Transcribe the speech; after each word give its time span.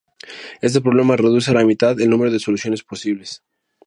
Este 0.67 0.81
problema 0.81 1.15
reduce 1.15 1.51
a 1.51 1.53
la 1.53 1.63
mitad 1.63 1.99
el 2.01 2.09
número 2.09 2.31
de 2.31 2.39
soluciones 2.39 2.81
posibles. 2.81 3.43